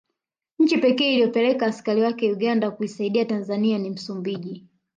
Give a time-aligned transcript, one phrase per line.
[0.59, 4.67] Nchi pekee iliyopeleka askari wake Uganda kuisaidia Tanzania ni Msumbiji